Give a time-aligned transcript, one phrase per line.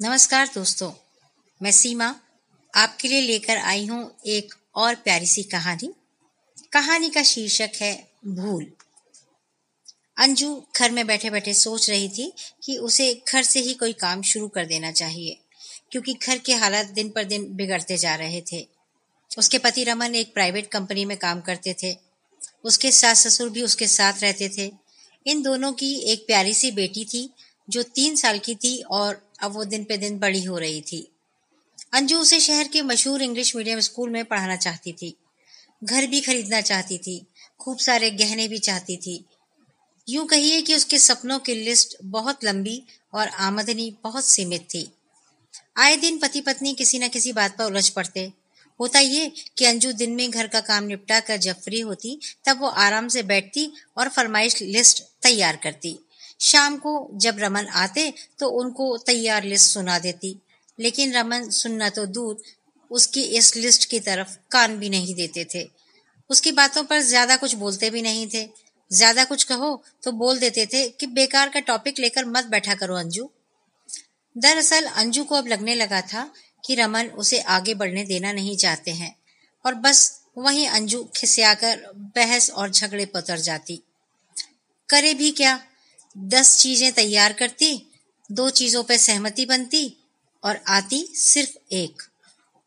[0.00, 0.90] नमस्कार दोस्तों,
[1.60, 2.06] मैं सीमा
[2.74, 5.90] आपके लिए लेकर आई हूँ एक और प्यारी सी कहानी।
[6.72, 7.92] कहानी का शीर्षक है
[8.26, 8.64] भूल।
[10.16, 12.32] अंजू घर में बैठे बैठे सोच रही थी
[12.64, 15.36] कि उसे घर से ही कोई काम शुरू कर देना चाहिए,
[15.92, 18.66] क्योंकि घर के हालात दिन पर दिन बिगड़ते जा रहे थे।
[19.30, 21.96] उसके पति रमन एक प्राइवेट कंपनी में काम करते थे।
[22.64, 24.70] उसके सास ससुर भी उसके साथ रहते थे।
[25.26, 27.28] इन दोनों की एक प्यारी सी बेटी थी,
[27.68, 31.12] जो तीन साल की थी और अब वो दिन पे दिन बड़ी हो रही थी।
[31.92, 35.16] अंजू उसे शहर के मशहूर इंग्लिश मीडियम स्कूल में पढ़ाना चाहती थी।
[35.84, 37.26] घर भी खरीदना चाहती थी।
[37.60, 39.24] खूब सारे गहने भी चाहती थी।
[40.08, 42.82] यूँ कहिए कि उसके सपनों की लिस्ट बहुत लंबी
[43.14, 44.92] और आमदनी बहुत सीमित थी।
[45.76, 48.32] आए दिन पति पत्नी किसी न किसी बात पर उलझ पड़ते।
[48.80, 52.60] होता ये कि अंजू दिन में घर का काम निपटा कर जब फ्री होती, तब
[52.60, 55.98] वो आराम से बैठती और फरमाइश लिस्ट तैयार करती।
[56.40, 60.36] शाम को जब रमन आते तो उनको तैयार लिस्ट सुना देती।
[60.78, 62.36] लेकिन रमन सुनना तो दूर,
[62.90, 65.68] उसकी इस लिस्ट की तरफ़ कान भी नहीं देते थे।
[66.30, 68.48] उसकी बातों पर ज़्यादा कुछ बोलते भी नहीं थे।
[68.90, 72.96] ज़्यादा कुछ कहो तो बोल देते थे कि बेकार का टॉपिक लेकर मत बैठा करो
[72.96, 73.28] अंजू।
[74.36, 76.30] दरअसल अंजू को अब लगने लगा था
[76.64, 79.14] कि रमन उसे आगे बढ़ने देना नहीं चाहते हैं।
[79.64, 81.80] और बस वहीं अंजू खिसियाकर,
[82.16, 83.82] बहस और झगड़े पर उतर जाती।
[84.88, 85.58] करे भी क्या?
[86.18, 87.86] दस चीज़ें तैयार करती,
[88.30, 89.96] दो चीज़ों पर सहमति बनती
[90.42, 92.02] और आती सिर्फ़ एक।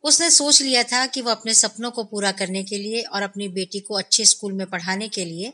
[0.04, 3.48] उसने सोच लिया था कि वो अपने सपनों को पूरा करने के लिए और अपनी
[3.48, 5.54] बेटी को अच्छे स्कूल में पढ़ाने के लिए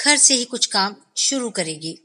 [0.00, 1.98] घर से ही कुछ काम शुरू करेगी।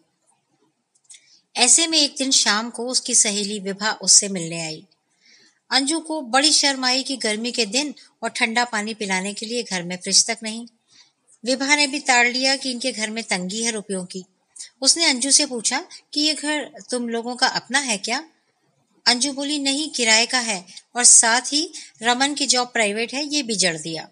[1.55, 4.83] ऐसे में एक दिन शाम को उसकी सहेली विभा उससे मिलने आई।
[5.71, 9.63] अंजू को बड़ी शर्म आई कि गर्मी के दिन और ठंडा पानी पिलाने के लिए
[9.63, 10.67] घर में फ्रिज तक नहीं।
[11.45, 14.25] विभा ने भी ताड़ लिया कि इनके घर में तंगी है रुपयों की।
[14.81, 18.23] उसने अंजू से पूछा, कि ये घर तुम लोगों का अपना है क्या?
[19.07, 23.43] अंजू बोली, नहीं, किराए का है और साथ ही रमन की जॉब प्राइवेट है, ये
[23.43, 24.09] भी जड़ दिया।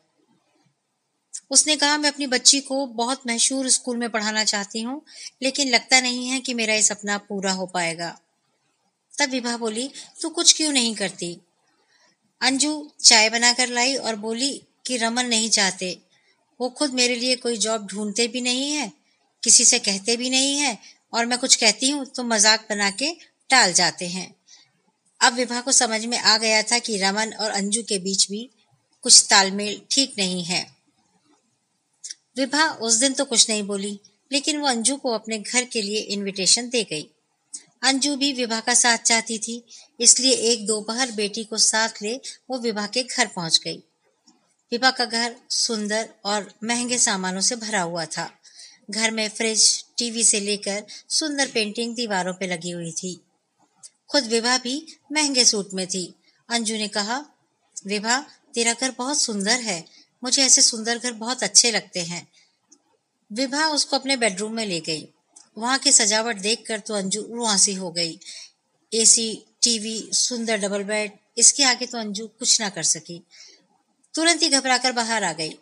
[1.52, 5.02] उसने कहा, मैं अपनी बच्ची को बहुत मशहूर स्कूल में पढ़ाना चाहती हूँ,
[5.42, 8.20] लेकिन लगता नहीं है कि मेरा ये सपना पूरा हो पाएगा।
[9.20, 11.40] तब विभा बोली, तू कुछ क्यों नहीं करती?
[12.42, 16.02] अंजू चाय बनाकर लाई और बोली, कि रमन नहीं चाहते।
[16.60, 19.03] वो खुद मेरे लिए कोई जॉब ढूंढते भी नहीं है
[19.44, 20.78] किसी से कहते भी नहीं है
[21.14, 23.12] और मैं कुछ कहती हूँ तो मज़ाक बना के
[23.50, 24.34] टाल जाते हैं।
[25.22, 28.50] अब विभा को समझ में आ गया था कि रमन और अंजू के बीच भी
[29.04, 30.66] कुछ तालमेल ठीक नहीं है।
[32.38, 34.00] विभा उस दिन तो कुछ नहीं बोली,
[34.31, 37.10] लेकिन वो अंजू को अपने घर के लिए इनविटेशन दे गई।
[37.84, 39.64] अंजू भी विभा का साथ चाहती थी,
[40.00, 43.78] इसलिए एक दोपहर बेटी को साथ ले वो विभा के घर पहुँच गई।
[44.72, 48.30] विभा का घर सुंदर और महँगे सामानों से भरा हुआ था।
[48.92, 53.22] घर में फ्रिज टीवी से लेकर सुंदर पेंटिंग दीवारों पे लगी हुई थी।
[54.12, 56.16] खुद विभा भी महँगे सूट में थी।
[56.50, 57.26] अंजू ने कहा,
[57.86, 59.86] विभा, तेरा घर बहुत सुंदर है।
[60.24, 62.28] मुझे ऐसे सुंदर घर बहुत अच्छे लगते हैं।
[63.32, 65.08] विभा उसको अपने बेडरूम में ले गई।
[65.58, 68.20] वहाँ की सजावट देखकर तो अंजू रुआसी हो गई।
[68.94, 73.24] एसी टीवी सुंदर डबल बेड इसके आगे तो अंजू कुछ ना कर सकी।
[74.14, 75.58] तुरंत ही घबराकर बाहर आ गई।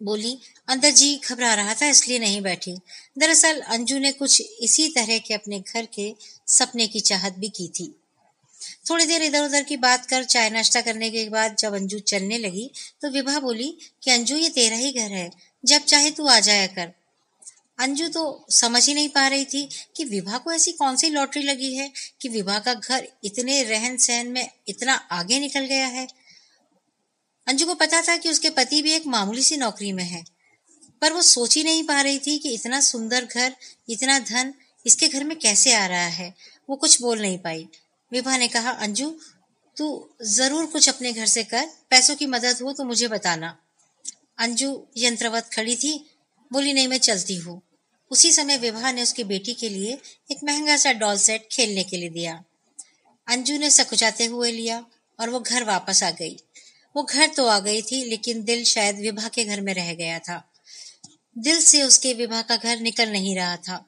[0.00, 0.38] बोली,
[0.68, 2.74] अंदर जी, घबरा रहा था, इसलिए नहीं बैठी।
[3.18, 6.14] दरअसल अंजू ने कुछ इसी तरह के अपने घर के
[6.46, 7.94] सपने की चाहत भी की थी।
[8.90, 12.38] थोड़ी देर इधर उधर की बात कर, चाय नाश्ता करने के बाद जब अंजू चलने
[12.38, 12.70] लगी
[13.02, 15.30] तो विभा बोली, कि अंजू, ये तेरा ही घर है।
[15.64, 16.92] जब चाहे तू आ जाया कर।
[17.78, 21.42] अंजू तो समझ ही नहीं पा रही थी कि विभा को ऐसी कौन सी लॉटरी
[21.42, 26.06] लगी है, कि विभा का घर इतने रहन सहन में इतना आगे निकल गया है।
[27.48, 30.24] अंजू को पता था कि उसके पति भी एक मामूली सी नौकरी में है,
[31.02, 33.54] पर वो सोच ही नहीं पा रही थी कि इतना सुंदर घर,
[33.88, 34.52] इतना धन
[34.86, 36.34] इसके घर में कैसे आ रहा है,
[36.68, 37.66] वो कुछ बोल नहीं पाई।
[38.12, 39.08] विभा ने कहा, अंजू,
[39.76, 43.56] तू ज़रूर कुछ अपने घर से कर, पैसों की मदद हो तो मुझे बताना।
[44.38, 45.92] अंजू यंत्रवत खड़ी थी,
[46.50, 47.60] बोली, नहीं, मैं चलती हूँ।
[48.10, 49.98] उसी समय विभा ने उसकी बेटी के लिए
[50.30, 52.42] एक महँगा सा डॉल सेट खेलने के लिए दिया।
[53.26, 54.84] अंजू ने सकुचाते हुए लिया
[55.18, 56.36] और वो घर वापस आ गई।
[56.98, 60.18] वो घर तो आ गई थी, लेकिन दिल शायद विभा के घर में रह गया
[60.18, 60.42] था।
[61.36, 63.84] दिल से उसके विभा का घर निकल नहीं रहा था।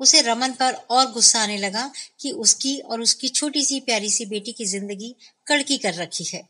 [0.00, 1.90] उसे रमन पर और गुस्सा आने लगा
[2.20, 5.14] कि उसकी और उसकी छोटी सी प्यारी सी बेटी की ज़िंदगी
[5.46, 6.42] कड़की कर रखी है।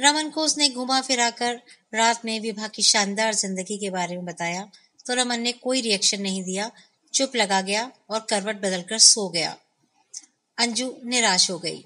[0.00, 1.60] रमन को उसने घुमा फिराकर
[1.94, 4.68] रात में विभा की शानदार ज़िंदगी के बारे में बताया
[5.06, 6.70] तो रमन ने कोई रिएक्शन नहीं दिया,
[7.14, 9.56] चुप लगा गया और करवट बदलकर सो गया।
[10.58, 11.84] अंजू निराश हो गई।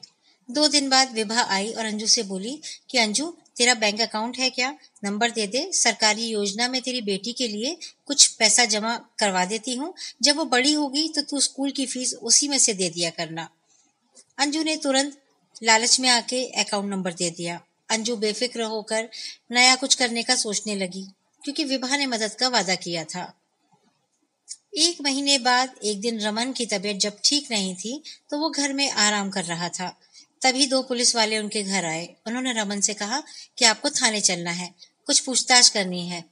[0.49, 2.61] दो दिन बाद विभा आई और अंजू से बोली
[2.91, 4.71] कि, अंजू, तेरा बैंक अकाउंट है क्या?
[5.05, 9.75] नंबर दे दे। सरकारी योजना में तेरी बेटी के लिए कुछ पैसा जमा करवा देती
[9.75, 9.93] हूँ।
[10.23, 13.49] जब वो बड़ी होगी तो तू स्कूल की फ़ीस उसी में से दे दिया करना
[14.39, 15.19] अंजू ने तुरंत
[15.63, 17.61] लालच में आके अकाउंट नंबर दे दिया।
[17.91, 19.09] अंजू बेफिक्र होकर
[19.51, 21.07] नया कुछ करने का सोचने लगी,
[21.43, 23.33] क्योंकि विभा ने मदद का वादा किया था।
[24.79, 28.73] एक महीने बाद एक दिन रमन की तबीयत जब ठीक नहीं थी तो वो घर
[28.73, 29.97] में आराम कर रहा था।
[30.43, 33.23] तभी दो पुलिस वाले उनके घर आए। उन्होंने रमन से कहा
[33.59, 34.75] कि आपको थाने चलना है,
[35.07, 36.25] कुछ पूछताछ करनी है।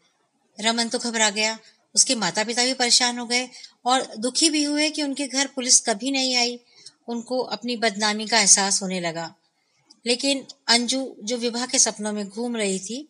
[0.60, 1.58] रमन तो घबरा गया।
[1.94, 3.48] उसके माता पिता भी परेशान हो गए
[3.84, 6.60] और दुखी भी हुए कि उनके घर पुलिस कभी नहीं आई।
[7.08, 9.34] उनको अपनी बदनामी का एहसास होने लगा।
[10.06, 13.08] लेकिन अंजू जो विवाह के सपनों में घूम रही थी,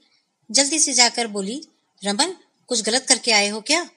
[0.50, 1.68] जल्दी से जाकर बोली,
[2.04, 3.90] रमन, कुछ गलत करके आए हो क्या?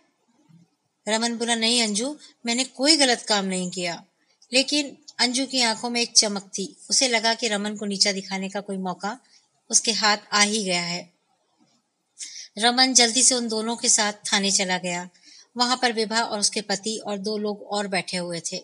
[1.08, 4.06] रमन बोला, नहीं अंजू, मैंने कोई गलत काम नहीं किया।
[4.54, 8.50] लेकिन अंजू की आँखों में एक चमक थी। उसे लगा कि रमन को नीचा दिखाने
[8.50, 9.20] का कोई मौका
[9.70, 11.14] उसके हाथ आ ही गया है।
[12.58, 15.10] रमन जल्दी से उन दोनों के साथ थाने चला गया।
[15.58, 18.60] वहाँ पर विभा और उसके पति और दो लोग और बैठे हुए थे।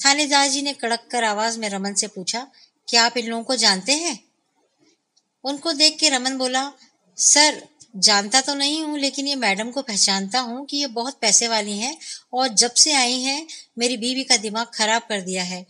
[0.00, 2.46] थानेदार जी ने कड़क कर आवाज़ में रमन से पूछा,
[2.88, 4.24] क्या आप इन लोगों को जानते हैं?
[5.44, 6.72] उनको देख के रमन बोला,
[7.16, 11.48] सर जानता तो नहीं हूँ, लेकिन ये मैडम को पहचानता हूँ कि ये बहुत पैसे
[11.48, 11.96] वाली हैं
[12.32, 13.46] और जब से आई हैं,
[13.78, 15.64] मेरी बीवी का दिमाग खराब कर दिया है।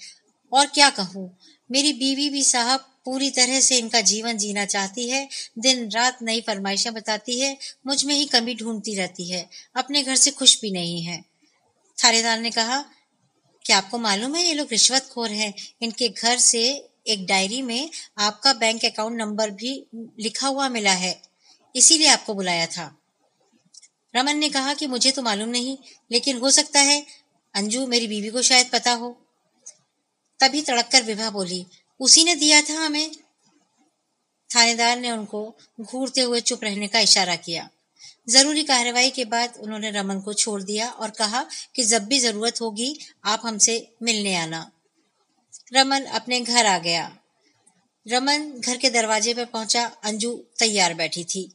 [0.52, 1.30] और क्या कहूँ,
[1.70, 5.28] मेरी बीवी भी साहब पूरी तरह से इनका जीवन जीना चाहती है,
[5.58, 7.56] दिन रात नई फरमाइशें बताती है,
[7.86, 11.20] मुझमें ही कमी ढूंढती रहती है, अपने घर से खुश भी नहीं है।
[11.98, 12.84] थानेदार ने कहा,
[13.64, 15.52] क्या आपको मालूम है ये लोग रिश्वत खोर हैं?
[15.82, 16.64] इनके घर से
[17.06, 21.12] एक डायरी में आपका बैंक अकाउंट नंबर भी लिखा हुआ मिला है।
[21.74, 22.98] इसीलिए आपको बुलाया था।
[24.16, 25.78] रमन ने कहा कि मुझे तो मालूम नहीं,
[26.12, 27.06] लेकिन हो सकता है
[27.54, 29.20] अंजू मेरी बीवी को शायद पता हो।
[30.40, 31.66] तभी तड़क कर विभा बोली,
[32.00, 33.14] उसी ने दिया था हमें?
[34.56, 37.70] थानेदार ने उनको घूरते हुए चुप रहने का इशारा किया।
[38.28, 42.60] ज़रूरी कार्रवाई के बाद उन्होंने रमन को छोड़ दिया और कहा कि जब भी ज़रूरत
[42.60, 44.70] होगी, आप हमसे मिलने आना।
[45.74, 47.16] रमन अपने घर आ गया।
[48.08, 51.52] रमन घर के दरवाजे पर पहुँचा, अंजू तैयार बैठी थी।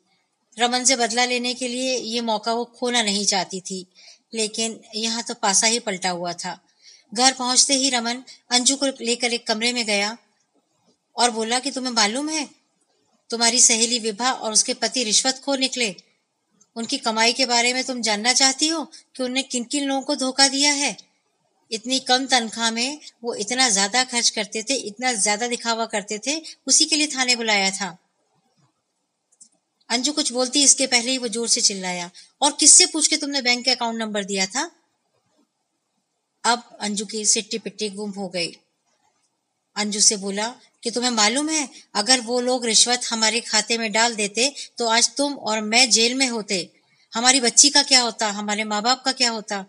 [0.60, 3.86] रमन से बदला लेने के लिए ये मौका वो खोना नहीं चाहती थी,
[4.34, 6.60] लेकिन यहाँ तो पासा ही पलटा हुआ था।
[7.14, 10.18] घर पहुँचते ही रमन अंजू को लेकर एक कमरे में गया
[11.16, 12.48] और बोला कि, तुम्हें मालूम है,
[13.30, 15.96] तुम्हारी सहेली विभा और उसके पति रिश्वत खो निकले।
[16.76, 18.84] उनकी कमाई के बारे में तुम जानना चाहती हो
[19.16, 20.96] कि उन्हें किन किन लोगों को धोखा दिया है?
[21.72, 26.42] इतनी कम तनख्वाह में वो इतना ज़्यादा खर्च करते थे, इतना ज़्यादा दिखावा करते थे,
[26.68, 27.98] उसी के लिए थाने बुलाया था।
[29.90, 32.10] अंजू कुछ बोलती इसके पहले ही वो ज़ोर से चिल्लाया।
[32.42, 34.70] और किससे पूछ के तुमने बैंक के अकाउंट नंबर दिया था?
[36.44, 38.52] अब अंजू की सिट्टी पिट्टी गुम हो गई।
[39.76, 40.48] अंजू से बोला,
[40.84, 45.10] कि तुम्हें मालूम है, अगर वो लोग रिश्वत हमारे खाते में डाल देते तो आज
[45.16, 46.70] तुम और मैं जेल में होते।
[47.14, 48.30] हमारी बच्ची का क्या होता?
[48.30, 49.66] हमारे माँ बाप का क्या होता?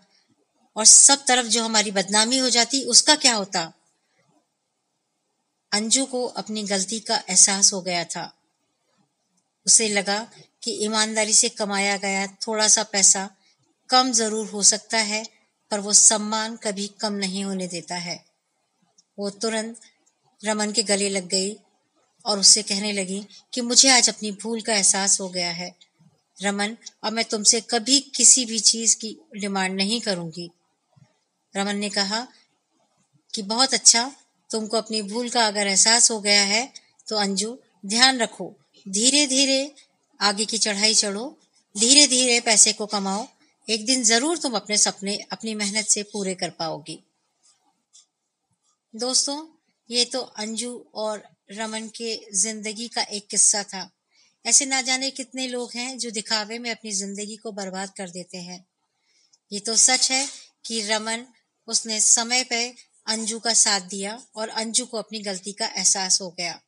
[0.75, 3.71] और सब तरफ़ जो हमारी बदनामी हो जाती, उसका क्या होता?
[5.71, 8.23] अंजू को अपनी गलती का एहसास हो गया था।
[9.65, 10.19] उसे लगा
[10.63, 13.29] कि ईमानदारी से कमाया गया थोड़ा सा पैसा
[13.89, 15.23] कम ज़रूर हो सकता है,
[15.71, 18.23] पर वो सम्मान कभी कम नहीं होने देता है।
[19.19, 19.79] वो तुरंत
[20.41, 21.55] रमन के गले लग गई
[22.25, 25.73] और उससे कहने लगी कि मुझे आज अपनी भूल का एहसास हो गया है।
[26.37, 30.49] रमन, अब मैं तुमसे कभी किसी भी चीज़ की डिमांड नहीं करूँगी।
[31.53, 32.25] रमन ने कहा
[33.33, 34.11] कि बहुत अच्छा
[34.49, 36.71] तुमको अपनी भूल का अगर एहसास हो गया है
[37.07, 38.53] तो अंजू, ध्यान रखो।
[38.85, 39.71] धीरे धीरे
[40.19, 41.25] आगे की चढ़ाई चढ़ो
[41.75, 43.27] धीरे धीरे पैसे को कमाओ।
[43.67, 46.99] एक दिन ज़रूर तुम अपने सपने, अपनी मेहनत से पूरे कर पाओगी।
[48.93, 49.45] दोस्तों,
[49.89, 53.89] ये तो अंजू और रमन के ज़िंदगी का एक किस्सा था।
[54.45, 58.37] ऐसे ना जाने कितने लोग हैं जो दिखावे में अपनी ज़िंदगी को बर्बाद कर देते
[58.37, 58.65] हैं।
[59.51, 60.27] ये तो सच है
[60.65, 61.25] कि रमन,
[61.67, 62.65] उसने समय पे
[63.07, 66.59] अंजू का साथ दिया और अंजू को अपनी गलती का एहसास हो गया।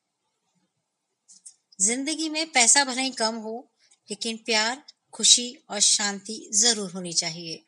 [1.84, 3.72] ज़िंदगी में पैसा भले ही कम हो,
[4.10, 7.64] लेकिन प्यार, खुशी और शांति ज़रूर होनी चाहिए।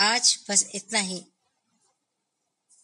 [0.00, 1.24] आज बस इतना ही।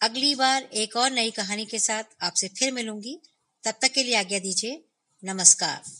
[0.03, 3.21] अगली बार एक और नई कहानी के साथ आपसे फिर मिलूँगी।
[3.65, 4.85] तब तक के लिए आज्ञा दीजिए,
[5.25, 5.91] नमस्कार।